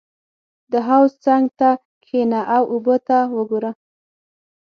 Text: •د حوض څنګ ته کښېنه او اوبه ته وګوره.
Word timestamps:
•د 0.71 0.73
حوض 0.87 1.11
څنګ 1.25 1.45
ته 1.59 1.69
کښېنه 2.03 2.41
او 2.55 2.63
اوبه 2.73 2.95
ته 3.07 3.17
وګوره. 3.35 3.71